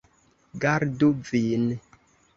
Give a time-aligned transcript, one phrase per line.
[0.63, 1.69] Gardu vin.